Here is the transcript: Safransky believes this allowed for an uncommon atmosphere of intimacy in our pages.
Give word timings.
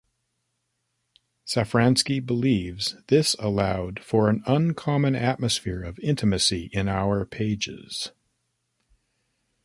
Safransky 1.45 2.25
believes 2.25 2.95
this 3.09 3.35
allowed 3.35 3.99
for 3.99 4.29
an 4.31 4.41
uncommon 4.47 5.13
atmosphere 5.13 5.83
of 5.83 5.99
intimacy 5.99 6.71
in 6.73 6.89
our 6.89 7.23
pages. 7.23 8.11